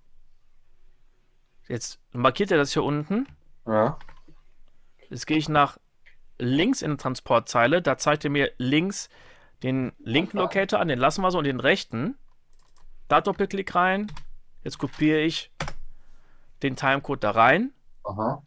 Jetzt 1.67 1.99
markiert 2.11 2.51
er 2.51 2.57
das 2.57 2.73
hier 2.73 2.83
unten. 2.83 3.27
Ja. 3.65 3.97
Jetzt 5.09 5.27
gehe 5.27 5.37
ich 5.37 5.49
nach 5.49 5.77
links 6.37 6.81
in 6.81 6.91
der 6.91 6.97
Transportzeile. 6.97 7.81
Da 7.81 7.97
zeigt 7.97 8.23
er 8.23 8.29
mir 8.29 8.51
links 8.57 9.09
den 9.63 9.91
linken 9.99 10.37
Locator 10.37 10.79
an, 10.79 10.87
den 10.87 10.99
lassen 10.99 11.21
wir 11.21 11.31
so 11.31 11.37
und 11.37 11.43
den 11.43 11.59
rechten. 11.59 12.17
Da 13.07 13.21
Doppelklick 13.21 13.75
rein. 13.75 14.11
Jetzt 14.63 14.77
kopiere 14.77 15.19
ich 15.19 15.51
den 16.63 16.75
Timecode 16.75 17.23
da 17.23 17.31
rein. 17.31 17.73
Aha. 18.03 18.43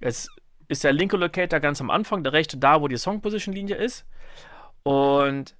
Jetzt 0.00 0.30
ist 0.68 0.84
der 0.84 0.92
linke 0.92 1.16
Locator 1.16 1.60
ganz 1.60 1.80
am 1.80 1.90
Anfang, 1.90 2.22
der 2.22 2.32
rechte 2.32 2.56
da, 2.56 2.80
wo 2.80 2.88
die 2.88 2.96
Song 2.96 3.20
Position 3.20 3.54
Linie 3.54 3.76
ist. 3.76 4.06
Und 4.82 5.56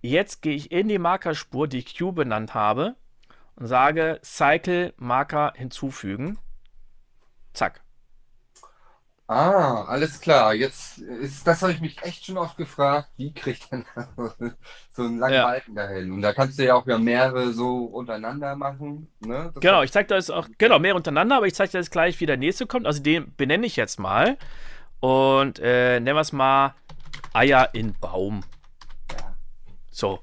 jetzt 0.00 0.42
gehe 0.42 0.54
ich 0.54 0.72
in 0.72 0.88
die 0.88 0.98
Markerspur, 0.98 1.68
die 1.68 1.78
ich 1.78 1.96
Q 1.96 2.12
benannt 2.12 2.54
habe, 2.54 2.96
und 3.56 3.66
sage 3.66 4.20
Cycle 4.22 4.94
Marker 4.96 5.52
hinzufügen. 5.56 6.38
Zack. 7.52 7.82
Ah, 9.30 9.84
alles 9.84 10.20
klar. 10.20 10.54
Jetzt 10.54 10.98
ist, 10.98 11.46
das 11.46 11.62
habe 11.62 11.70
ich 11.70 11.80
mich 11.80 12.02
echt 12.02 12.26
schon 12.26 12.36
oft 12.36 12.56
gefragt, 12.56 13.10
wie 13.16 13.32
kriegt 13.32 13.70
man 13.70 13.84
so 14.92 15.02
einen 15.04 15.20
langen 15.20 15.34
ja. 15.34 15.44
Balken 15.44 15.76
dahin? 15.76 16.10
Und 16.10 16.22
da 16.22 16.32
kannst 16.32 16.58
du 16.58 16.64
ja 16.64 16.74
auch 16.74 16.84
wieder 16.84 16.98
mehrere 16.98 17.52
so 17.52 17.84
untereinander 17.84 18.56
machen. 18.56 19.06
Ne? 19.20 19.52
Genau, 19.60 19.84
ich 19.84 19.92
zeige 19.92 20.08
das 20.08 20.30
auch, 20.30 20.48
genau, 20.58 20.80
mehr 20.80 20.96
untereinander, 20.96 21.36
aber 21.36 21.46
ich 21.46 21.54
zeige 21.54 21.70
dir 21.70 21.78
jetzt 21.78 21.92
gleich, 21.92 22.18
wie 22.18 22.26
der 22.26 22.38
nächste 22.38 22.66
kommt. 22.66 22.88
Also 22.88 23.04
den 23.04 23.32
benenne 23.36 23.68
ich 23.68 23.76
jetzt 23.76 24.00
mal. 24.00 24.36
Und 24.98 25.60
äh, 25.60 26.00
nennen 26.00 26.16
wir 26.16 26.22
es 26.22 26.32
mal 26.32 26.74
Eier 27.32 27.68
in 27.72 27.94
Baum. 28.00 28.42
Ja. 29.12 29.36
So. 29.92 30.18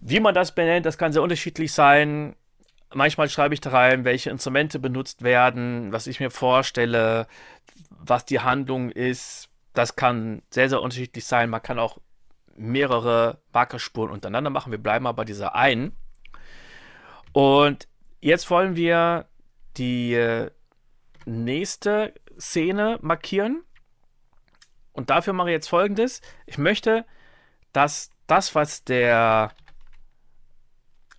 Wie 0.00 0.18
man 0.18 0.34
das 0.34 0.56
benennt, 0.56 0.86
das 0.86 0.98
kann 0.98 1.12
sehr 1.12 1.22
unterschiedlich 1.22 1.72
sein. 1.72 2.34
Manchmal 2.94 3.28
schreibe 3.28 3.54
ich 3.54 3.60
da 3.60 3.70
rein, 3.70 4.04
welche 4.04 4.30
Instrumente 4.30 4.78
benutzt 4.78 5.22
werden, 5.22 5.92
was 5.92 6.06
ich 6.06 6.20
mir 6.20 6.30
vorstelle, 6.30 7.26
was 7.90 8.24
die 8.24 8.40
Handlung 8.40 8.90
ist. 8.90 9.50
Das 9.74 9.94
kann 9.94 10.42
sehr, 10.50 10.68
sehr 10.68 10.80
unterschiedlich 10.80 11.26
sein. 11.26 11.50
Man 11.50 11.62
kann 11.62 11.78
auch 11.78 11.98
mehrere 12.56 13.38
Markerspuren 13.52 14.10
untereinander 14.10 14.50
machen. 14.50 14.72
Wir 14.72 14.82
bleiben 14.82 15.06
aber 15.06 15.16
bei 15.16 15.24
dieser 15.24 15.54
einen. 15.54 15.94
Und 17.32 17.86
jetzt 18.20 18.50
wollen 18.50 18.74
wir 18.74 19.26
die 19.76 20.14
äh, 20.14 20.50
nächste 21.26 22.14
Szene 22.38 22.98
markieren. 23.02 23.62
Und 24.92 25.10
dafür 25.10 25.32
mache 25.32 25.50
ich 25.50 25.54
jetzt 25.54 25.68
folgendes. 25.68 26.22
Ich 26.46 26.58
möchte, 26.58 27.04
dass 27.72 28.10
das, 28.26 28.54
was 28.54 28.84
der 28.84 29.52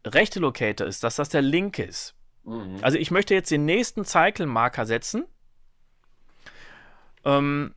rechte 0.05 0.39
Locator 0.39 0.87
ist, 0.87 1.03
dass 1.03 1.15
das 1.15 1.29
der 1.29 1.41
linke 1.41 1.83
ist. 1.83 2.15
Mhm. 2.43 2.77
Also 2.81 2.97
ich 2.97 3.11
möchte 3.11 3.33
jetzt 3.33 3.51
den 3.51 3.65
nächsten 3.65 4.05
Cycle-Marker 4.05 4.85
setzen, 4.85 5.25
ähm, 7.25 7.73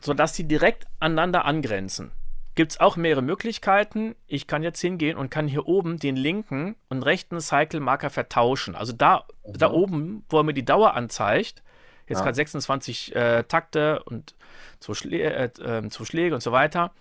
sodass 0.00 0.32
die 0.32 0.46
direkt 0.46 0.86
aneinander 1.00 1.44
angrenzen. 1.44 2.12
Gibt 2.54 2.72
es 2.72 2.80
auch 2.80 2.96
mehrere 2.96 3.22
Möglichkeiten. 3.22 4.14
Ich 4.26 4.46
kann 4.46 4.62
jetzt 4.62 4.80
hingehen 4.80 5.16
und 5.16 5.28
kann 5.28 5.48
hier 5.48 5.66
oben 5.66 5.98
den 5.98 6.14
linken 6.14 6.76
und 6.88 7.02
rechten 7.02 7.40
Cycle-Marker 7.40 8.10
vertauschen. 8.10 8.76
Also 8.76 8.92
da, 8.92 9.24
mhm. 9.44 9.58
da 9.58 9.70
oben, 9.70 10.24
wo 10.28 10.38
er 10.38 10.44
mir 10.44 10.54
die 10.54 10.64
Dauer 10.64 10.94
anzeigt, 10.94 11.62
jetzt 12.06 12.18
ja. 12.18 12.24
gerade 12.24 12.36
26 12.36 13.14
äh, 13.16 13.44
Takte 13.44 14.02
und 14.04 14.34
zwei, 14.78 14.94
Schlä 14.94 15.22
äh, 15.22 15.44
äh, 15.44 15.88
zwei 15.88 16.04
Schläge 16.04 16.34
und 16.34 16.42
so 16.42 16.52
weiter. 16.52 16.92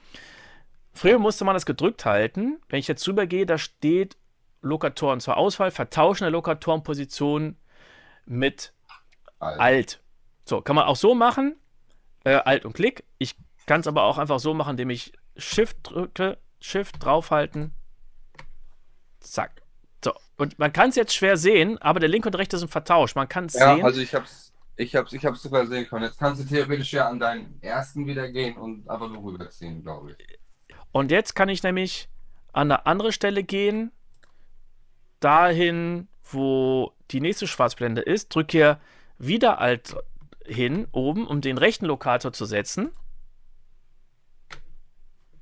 Früher 0.92 1.20
musste 1.20 1.44
man 1.44 1.56
das 1.56 1.66
gedrückt 1.66 2.06
halten. 2.06 2.60
Wenn 2.70 2.80
ich 2.80 2.88
jetzt 2.88 3.08
rübergehe, 3.08 3.46
da 3.46 3.58
steht 3.58 4.16
Lokatoren 4.64 5.20
zur 5.20 5.38
Auswahl, 5.38 5.72
vertauschen 5.72 6.24
der 6.24 6.32
Lokatorenposition 6.32 7.58
mit 8.26 8.74
Alt. 9.40 9.60
Alt. 9.60 10.04
So, 10.46 10.62
kann 10.62 10.76
man 10.76 10.86
auch 10.86 10.96
so 10.96 11.14
machen, 11.14 11.56
äh, 12.24 12.34
Alt 12.34 12.66
und 12.66 12.74
Klick. 12.74 13.04
Ich 13.18 13.36
kann 13.66 13.82
es 13.82 13.88
aber 13.88 14.04
auch 14.04 14.18
einfach 14.18 14.40
so 14.40 14.54
machen, 14.54 14.72
indem 14.72 14.90
ich 14.90 15.14
Shift 15.38 15.78
drücke, 15.84 16.38
Shift 16.60 17.04
draufhalten, 17.04 17.74
zack. 19.20 19.62
So, 20.04 20.14
und 20.38 20.60
man 20.60 20.74
kann 20.74 20.90
es 20.90 20.96
jetzt 20.96 21.14
schwer 21.14 21.38
sehen, 21.38 21.78
aber 21.82 22.00
der 22.00 22.10
linke 22.10 22.28
und 22.30 22.36
rechte 22.36 22.58
sind 22.58 22.70
vertauscht. 22.70 23.16
Man 23.16 23.30
kann 23.30 23.46
es 23.46 23.54
ja, 23.54 23.76
sehen. 23.76 23.86
also 23.86 24.02
ich 24.02 24.14
habe 24.16 24.26
es 24.26 24.54
ich 24.76 24.96
hab's, 24.96 25.14
ich 25.14 25.24
hab's 25.26 25.44
super 25.44 25.68
sehen 25.68 25.88
können. 25.88 26.06
Jetzt 26.06 26.18
kannst 26.18 26.42
du 26.42 26.48
theoretisch 26.48 26.94
ja 26.94 27.08
an 27.08 27.20
deinen 27.20 27.62
ersten 27.62 28.08
wieder 28.08 28.30
gehen 28.30 28.58
und 28.58 28.90
einfach 28.90 29.08
nur 29.08 29.24
rüberziehen, 29.24 29.84
glaube 29.84 30.16
ich. 30.18 30.40
Und 30.92 31.12
jetzt 31.12 31.36
kann 31.36 31.50
ich 31.50 31.62
nämlich 31.64 32.10
an 32.54 32.72
eine 32.72 32.86
andere 32.86 33.12
Stelle 33.12 33.44
gehen 33.44 33.92
dahin, 35.24 36.08
wo 36.32 36.94
die 37.12 37.22
nächste 37.22 37.48
Schwarzblende 37.48 38.02
ist, 38.02 38.34
drücke 38.34 38.52
hier 38.52 38.80
wieder 39.18 39.60
Alt 39.60 39.96
hin, 40.46 40.88
oben, 40.92 41.28
um 41.28 41.42
den 41.42 41.58
rechten 41.58 41.86
Lokator 41.86 42.34
zu 42.34 42.46
setzen. 42.46 42.92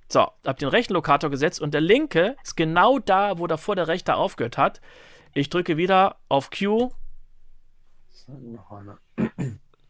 So, 0.10 0.30
habe 0.46 0.60
den 0.60 0.68
rechten 0.68 0.94
Lokator 0.94 1.30
gesetzt 1.30 1.62
und 1.62 1.74
der 1.74 1.82
linke 1.82 2.36
ist 2.44 2.58
genau 2.58 3.00
da, 3.00 3.38
wo 3.38 3.48
davor 3.48 3.76
der 3.76 3.88
rechte 3.88 4.16
aufgehört 4.16 4.58
hat. 4.58 4.82
Ich 5.34 5.50
drücke 5.50 5.78
wieder 5.78 6.18
auf 6.28 6.50
Q. 6.50 6.92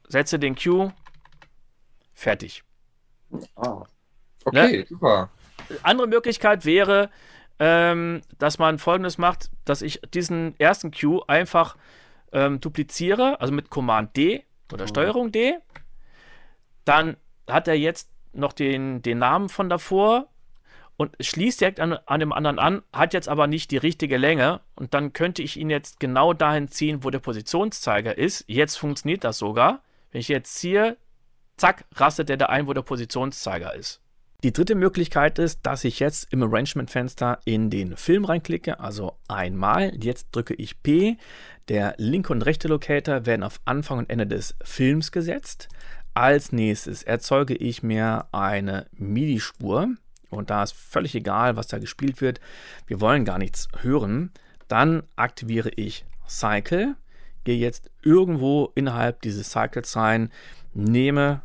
Setze 0.07 0.37
den 0.37 0.55
Q. 0.55 0.91
Fertig. 2.13 2.63
Ah. 3.55 3.83
Okay, 4.45 4.77
ne? 4.77 4.85
super. 4.87 5.29
Andere 5.83 6.07
Möglichkeit 6.07 6.65
wäre, 6.65 7.09
ähm, 7.63 8.21
dass 8.39 8.57
man 8.57 8.79
folgendes 8.79 9.19
macht, 9.19 9.51
dass 9.65 9.83
ich 9.83 10.01
diesen 10.15 10.59
ersten 10.59 10.89
Q 10.89 11.21
einfach 11.27 11.77
ähm, 12.31 12.59
dupliziere, 12.59 13.39
also 13.39 13.53
mit 13.53 13.69
Command 13.69 14.17
D 14.17 14.43
oder 14.73 14.85
mhm. 14.85 14.89
Steuerung 14.89 15.31
D. 15.31 15.53
Dann 16.85 17.17
hat 17.47 17.67
er 17.67 17.75
jetzt 17.75 18.09
noch 18.33 18.53
den, 18.53 19.03
den 19.03 19.19
Namen 19.19 19.47
von 19.47 19.69
davor 19.69 20.27
und 20.97 21.15
schließt 21.19 21.61
direkt 21.61 21.79
an, 21.79 21.93
an 21.93 22.19
dem 22.19 22.33
anderen 22.33 22.57
an, 22.57 22.81
hat 22.91 23.13
jetzt 23.13 23.29
aber 23.29 23.45
nicht 23.45 23.69
die 23.69 23.77
richtige 23.77 24.17
Länge 24.17 24.61
und 24.73 24.95
dann 24.95 25.13
könnte 25.13 25.43
ich 25.43 25.57
ihn 25.57 25.69
jetzt 25.69 25.99
genau 25.99 26.33
dahin 26.33 26.67
ziehen, 26.67 27.03
wo 27.03 27.11
der 27.11 27.19
Positionszeiger 27.19 28.17
ist. 28.17 28.43
Jetzt 28.47 28.77
funktioniert 28.77 29.23
das 29.23 29.37
sogar. 29.37 29.83
Wenn 30.11 30.21
ich 30.21 30.29
jetzt 30.29 30.55
ziehe, 30.55 30.97
zack, 31.57 31.85
rastet 31.93 32.29
der 32.29 32.37
da 32.37 32.47
ein, 32.47 32.65
wo 32.65 32.73
der 32.73 32.81
Positionszeiger 32.81 33.75
ist. 33.75 34.01
Die 34.43 34.51
dritte 34.51 34.73
Möglichkeit 34.73 35.37
ist, 35.37 35.59
dass 35.63 35.83
ich 35.83 35.99
jetzt 35.99 36.33
im 36.33 36.41
Arrangement-Fenster 36.41 37.39
in 37.45 37.69
den 37.69 37.95
Film 37.95 38.25
reinklicke, 38.25 38.79
also 38.79 39.17
einmal. 39.27 39.93
Jetzt 40.01 40.29
drücke 40.31 40.55
ich 40.55 40.81
P. 40.81 41.17
Der 41.67 41.93
linke 41.97 42.33
und 42.33 42.41
rechte 42.41 42.67
Locator 42.67 43.27
werden 43.27 43.43
auf 43.43 43.61
Anfang 43.65 43.99
und 43.99 44.09
Ende 44.09 44.25
des 44.25 44.55
Films 44.63 45.11
gesetzt. 45.11 45.69
Als 46.15 46.51
nächstes 46.51 47.03
erzeuge 47.03 47.53
ich 47.53 47.83
mir 47.83 48.25
eine 48.31 48.87
MIDI-Spur 48.93 49.89
und 50.31 50.49
da 50.49 50.63
ist 50.63 50.73
völlig 50.73 51.13
egal, 51.13 51.55
was 51.55 51.67
da 51.67 51.77
gespielt 51.77 52.19
wird. 52.19 52.41
Wir 52.87 52.99
wollen 52.99 53.25
gar 53.25 53.37
nichts 53.37 53.67
hören. 53.81 54.31
Dann 54.67 55.03
aktiviere 55.17 55.69
ich 55.69 56.03
Cycle, 56.27 56.95
gehe 57.43 57.57
jetzt 57.57 57.91
irgendwo 58.01 58.71
innerhalb 58.73 59.21
dieses 59.21 59.51
Cycles 59.51 59.95
rein, 59.95 60.31
nehme 60.73 61.43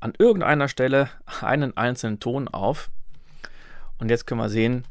an 0.00 0.12
irgendeiner 0.18 0.68
Stelle 0.68 1.10
einen 1.40 1.76
einzelnen 1.76 2.20
Ton 2.20 2.48
auf 2.48 2.90
und 3.98 4.10
jetzt 4.10 4.26
können 4.26 4.40
wir 4.40 4.48
sehen, 4.48 4.84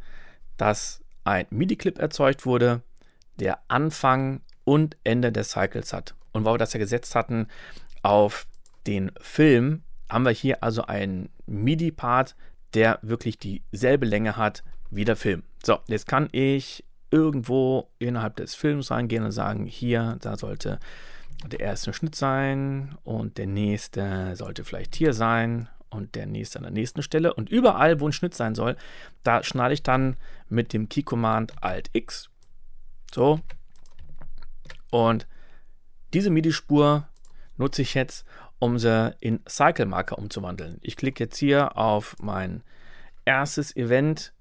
dass 0.58 1.02
ein 1.24 1.46
MIDI-Clip 1.50 1.98
erzeugt 1.98 2.46
wurde, 2.46 2.82
der 3.40 3.60
Anfang 3.68 4.42
und 4.64 4.98
Ende 5.04 5.32
des 5.32 5.52
Cycles 5.52 5.94
hat. 5.94 6.16
Und 6.32 6.46
weil 6.46 6.56
wir 6.56 6.58
das 6.60 6.74
ja 6.74 6.80
gesetzt 6.80 7.16
hatten 7.16 7.48
auf 8.04 8.48
den 8.86 9.12
Film, 9.22 9.84
haben 10.10 10.26
wir 10.26 10.32
hier 10.32 10.64
also 10.64 10.84
einen 10.84 11.30
MIDI-Part, 11.46 12.36
der 12.74 13.00
wirklich 13.02 13.38
dieselbe 13.38 14.06
Länge 14.06 14.38
hat 14.38 14.64
wie 14.90 15.06
der 15.06 15.16
Film. 15.16 15.44
So, 15.64 15.80
jetzt 15.88 16.08
kann 16.08 16.30
ich 16.32 16.84
irgendwo 17.12 17.90
innerhalb 18.00 18.36
des 18.36 18.56
Films 18.56 18.92
reingehen 18.92 19.24
und 19.24 19.32
sagen, 19.32 19.66
hier, 19.66 20.18
da 20.22 20.38
sollte 20.38 20.80
der 21.46 21.60
erste 21.60 21.94
Schnitt 21.94 22.16
sein 22.16 22.98
und 23.04 23.38
der 23.38 23.48
nächste 23.48 24.36
sollte 24.36 24.64
vielleicht 24.64 24.96
hier 24.96 25.14
sein 25.14 25.70
und 25.90 26.16
der 26.16 26.26
nächste 26.26 26.60
an 26.60 26.64
der 26.64 26.72
nächsten 26.72 27.02
Stelle. 27.02 27.34
Und 27.34 27.50
überall, 27.50 28.00
wo 28.00 28.08
ein 28.08 28.14
Schnitt 28.14 28.34
sein 28.34 28.56
soll, 28.56 28.76
da 29.24 29.44
schneide 29.44 29.74
ich 29.74 29.84
dann 29.84 30.18
mit 30.50 30.74
dem 30.74 30.90
Key-Command 30.90 31.64
Alt 31.64 31.90
X. 31.94 32.30
So. 33.14 33.40
Und 34.92 35.28
diese 36.14 36.30
MIDI-Spur 36.30 37.08
nutze 37.58 37.82
ich 37.82 37.94
jetzt, 37.94 38.26
um 38.60 38.80
sie 38.80 39.16
in 39.20 39.40
Cycle-Marker 39.48 40.18
umzuwandeln. 40.18 40.80
Ich 40.82 40.98
klicke 40.98 41.24
jetzt 41.24 41.38
hier 41.38 41.78
auf 41.78 42.16
mein 42.20 42.64
erstes 43.26 43.76
Event 43.76 44.34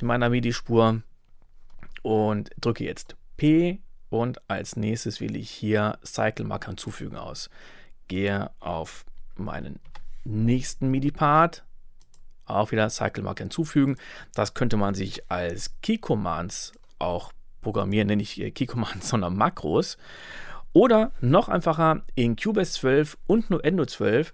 in 0.00 0.06
meiner 0.06 0.30
MIDI-Spur 0.30 1.02
und 2.02 2.50
drücke 2.60 2.84
jetzt 2.84 3.16
P 3.36 3.80
und 4.10 4.40
als 4.48 4.76
nächstes 4.76 5.20
wähle 5.20 5.38
ich 5.38 5.50
hier 5.50 5.98
Cycle-Marker 6.04 6.68
hinzufügen 6.68 7.16
aus. 7.16 7.50
Gehe 8.08 8.50
auf 8.60 9.04
meinen 9.36 9.80
nächsten 10.24 10.90
MIDI-Part, 10.90 11.64
auch 12.46 12.72
wieder 12.72 12.88
Cycle-Marker 12.88 13.44
hinzufügen. 13.44 13.96
Das 14.34 14.54
könnte 14.54 14.76
man 14.76 14.94
sich 14.94 15.30
als 15.30 15.74
Key-Commands 15.82 16.72
auch 16.98 17.32
programmieren, 17.60 18.08
nenne 18.08 18.22
ich 18.22 18.36
Key-Commands, 18.54 19.08
sondern 19.08 19.36
Makros. 19.36 19.98
Oder 20.72 21.12
noch 21.20 21.48
einfacher 21.48 22.02
in 22.14 22.36
Cubase 22.36 22.72
12 22.72 23.18
und 23.26 23.50
Nuendo 23.50 23.84
12, 23.84 24.32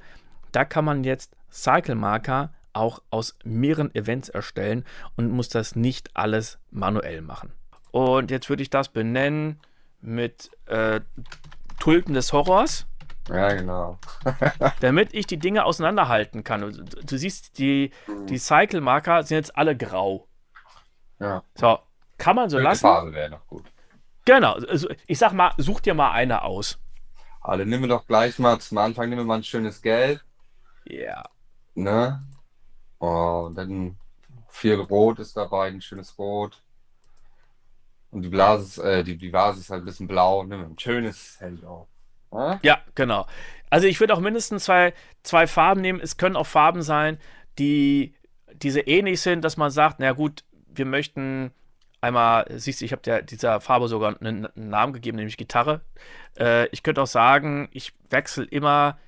da 0.53 0.65
kann 0.65 0.85
man 0.85 1.05
jetzt 1.05 1.37
Cycle 1.51 1.95
Marker 1.95 2.53
auch 2.73 3.01
aus 3.11 3.37
mehreren 3.45 3.95
Events 3.95 4.29
erstellen 4.29 4.85
und 5.17 5.31
muss 5.31 5.49
das 5.49 5.77
nicht 5.77 6.11
alles 6.15 6.59
manuell 6.71 7.23
machen. 7.23 7.53
Und 7.95 8.33
jetzt 8.33 8.49
würde 8.49 8.61
ich 8.61 8.71
das 8.71 8.89
benennen 8.89 9.61
mit 10.01 10.51
äh, 10.67 11.01
Tulpen 11.79 12.13
des 12.13 12.33
Horrors. 12.33 12.89
Ja, 13.29 13.53
genau. 13.53 13.99
damit 14.81 15.15
ich 15.15 15.29
die 15.29 15.37
Dinge 15.37 15.65
auseinanderhalten 15.65 16.43
kann. 16.43 16.63
Du, 16.63 16.73
du 16.73 17.17
siehst, 17.17 17.57
die, 17.57 17.93
die 18.29 18.39
Cycle-Marker 18.39 19.23
sind 19.23 19.37
jetzt 19.37 19.57
alle 19.57 19.77
grau. 19.77 20.27
Ja. 21.21 21.45
So, 21.55 21.79
kann 22.19 22.35
man 22.35 22.51
so 22.51 22.57
Welche 22.57 22.69
lassen. 22.69 22.83
Phase 22.83 23.13
wäre 23.13 23.31
noch 23.31 23.47
gut. 23.47 23.63
Genau, 24.25 24.55
also 24.55 24.89
ich 25.07 25.21
sag 25.21 25.33
mal, 25.33 25.53
such 25.59 25.79
dir 25.79 25.95
mal 25.95 26.11
eine 26.11 26.43
aus. 26.43 26.81
Alle, 27.43 27.65
nehmen 27.65 27.85
wir 27.85 27.91
doch 27.91 28.09
gleich 28.09 28.41
mal 28.41 28.59
zum 28.59 28.79
Anfang, 28.79 29.09
nehmen 29.09 29.21
wir 29.21 29.27
mal 29.27 29.37
ein 29.37 29.45
schönes 29.45 29.81
Gelb. 29.81 30.21
Ja. 30.85 31.29
Ne? 31.77 32.25
Oh, 32.99 33.45
und 33.47 33.55
dann 33.55 33.97
viel 34.49 34.75
Rot 34.81 35.21
ist 35.21 35.37
dabei, 35.37 35.69
ein 35.69 35.81
schönes 35.81 36.19
Rot. 36.19 36.64
Und 38.15 38.23
die 38.23 38.29
Blase 38.29 38.65
ist, 38.65 38.79
äh, 38.79 39.05
die, 39.05 39.17
die 39.17 39.33
Vase 39.33 39.61
ist 39.61 39.71
halt 39.71 39.83
ein 39.83 39.87
bisschen 39.87 40.07
blau, 40.07 40.49
wir 40.49 40.57
ein 40.57 40.79
schönes 40.79 41.37
Hellblau. 41.41 41.89
Ja? 42.33 42.61
ja, 42.63 42.79
genau. 42.95 43.27
Also 43.71 43.87
ich 43.87 43.99
würde 44.01 44.15
auch 44.15 44.21
mindestens 44.21 44.65
zwei, 44.65 44.95
zwei 45.23 45.47
Farben 45.47 45.81
nehmen. 45.81 46.01
Es 46.01 46.17
können 46.17 46.37
auch 46.37 46.47
Farben 46.47 46.83
sein, 46.83 47.19
die 47.59 48.15
diese 48.53 48.81
ähnlich 48.81 49.21
sind, 49.21 49.45
dass 49.45 49.57
man 49.57 49.71
sagt, 49.71 49.99
na 49.99 50.13
gut, 50.13 50.45
wir 50.69 50.87
möchten 50.87 51.53
Einmal, 52.05 52.45
siehst 52.51 52.83
du, 52.83 52.85
ich 52.85 52.93
habe 52.93 53.23
dieser 53.23 53.63
Farbe 53.63 53.89
sogar 53.89 54.15
einen, 54.21 54.45
einen, 54.45 54.69
Namen 54.69 54.93
gegeben, 54.93 55.17
nämlich 55.17 55.39
Gitarre. 55.39 55.81
Äh, 56.39 56.67
ich 56.67 56.83
könnte 56.83 57.01
auch 57.01 57.07
sagen, 57.07 57.71
ich 57.73 57.95
wechsle 58.11 58.45
immer 58.45 58.99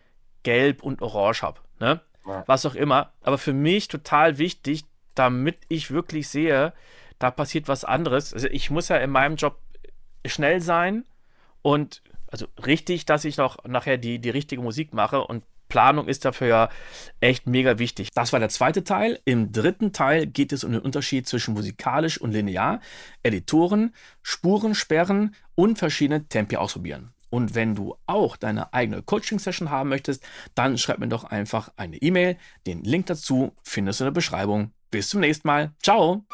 Gelb 0.44 0.82
und 0.82 1.02
Orange 1.02 1.44
ab. 1.44 1.62
Ne? 1.78 2.00
Ja. 2.26 2.44
Was 2.46 2.64
auch 2.64 2.74
immer. 2.74 3.12
Aber 3.20 3.36
für 3.36 3.52
mich 3.52 3.88
total 3.88 4.38
wichtig, 4.38 4.86
damit 5.14 5.58
ich 5.68 5.90
wirklich 5.90 6.30
sehe, 6.30 6.72
da 7.18 7.31
passiert 7.31 7.68
was 7.68 7.85
anderes. 7.85 8.33
Also 8.33 8.48
ich 8.48 8.70
muss 8.70 8.88
ja 8.88 8.96
in 8.96 9.11
meinem 9.11 9.37
Job 9.37 9.59
schnell 10.24 10.61
sein 10.61 11.05
und 11.62 12.02
also 12.31 12.46
richtig, 12.64 13.07
dass 13.07 13.24
ich 13.24 13.37
noch 13.37 13.64
nachher 13.64 13.98
die, 13.98 14.18
die 14.18 14.31
richtige 14.31 14.62
Musik 14.62 14.92
mache 14.92 15.22
und 15.22 15.44
Planung 15.68 16.07
ist 16.07 16.24
dafür 16.24 16.46
ja 16.46 16.68
echt 17.20 17.46
mega 17.46 17.79
wichtig. 17.79 18.11
Das 18.14 18.33
war 18.33 18.40
der 18.40 18.48
zweite 18.48 18.85
Teil. 18.85 19.20
Im 19.24 19.52
dritten 19.52 19.92
Teil 19.92 20.26
geht 20.26 20.52
es 20.52 20.64
um 20.64 20.72
den 20.72 20.81
Unterschied 20.81 21.26
zwischen 21.26 21.55
musikalisch 21.55 22.20
und 22.20 22.33
linear, 22.33 22.81
Editoren, 23.22 23.92
Spuren 24.22 24.74
sperren 24.74 25.35
und 25.55 25.79
verschiedene 25.79 26.29
Tempi 26.29 26.57
ausprobieren. 26.57 27.12
Und 27.31 27.55
wenn 27.55 27.74
du 27.74 27.96
auch 28.07 28.37
deine 28.37 28.72
eigene 28.72 29.02
Coaching-Session 29.02 29.70
haben 29.70 29.88
möchtest, 29.88 30.24
dann 30.55 30.79
schreib 30.79 30.98
mir 30.98 31.09
doch 31.09 31.24
einfach 31.24 31.70
eine 31.76 31.96
E-Mail. 31.96 32.37
Den 32.66 32.85
Link 32.85 33.07
dazu 33.07 33.52
findest 33.64 34.00
du 34.00 34.05
in 34.05 34.07
der 34.07 34.12
Beschreibung. 34.12 34.70
Bis 34.90 35.09
zum 35.09 35.20
nächsten 35.20 35.48
Mal. 35.48 35.72
Ciao! 35.83 36.24